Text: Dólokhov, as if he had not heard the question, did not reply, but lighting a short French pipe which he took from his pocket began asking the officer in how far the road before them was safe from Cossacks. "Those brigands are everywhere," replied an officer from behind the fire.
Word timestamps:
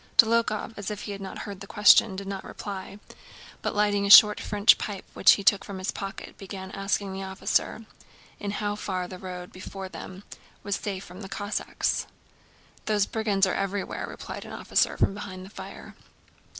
Dólokhov, 0.17 0.73
as 0.77 0.89
if 0.89 1.01
he 1.03 1.11
had 1.11 1.21
not 1.21 1.37
heard 1.45 1.59
the 1.59 1.67
question, 1.67 2.15
did 2.15 2.25
not 2.25 2.43
reply, 2.43 2.97
but 3.61 3.75
lighting 3.75 4.07
a 4.07 4.09
short 4.09 4.39
French 4.39 4.79
pipe 4.79 5.05
which 5.13 5.33
he 5.33 5.43
took 5.43 5.63
from 5.63 5.77
his 5.77 5.91
pocket 5.91 6.39
began 6.39 6.71
asking 6.71 7.13
the 7.13 7.21
officer 7.21 7.85
in 8.39 8.49
how 8.49 8.75
far 8.75 9.07
the 9.07 9.19
road 9.19 9.51
before 9.51 9.89
them 9.89 10.23
was 10.63 10.75
safe 10.77 11.03
from 11.03 11.21
Cossacks. 11.27 12.07
"Those 12.85 13.05
brigands 13.05 13.45
are 13.45 13.53
everywhere," 13.53 14.07
replied 14.09 14.43
an 14.43 14.53
officer 14.53 14.97
from 14.97 15.13
behind 15.13 15.45
the 15.45 15.51
fire. 15.51 15.93